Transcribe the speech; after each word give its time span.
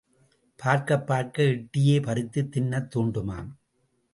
பார்க்கப் 0.55 1.07
பார்க்க, 1.07 1.43
எட்டியே 1.43 2.01
பறித்துத் 2.01 2.57
தின்னத் 2.57 2.89
தூண்டுமாம். 2.95 3.51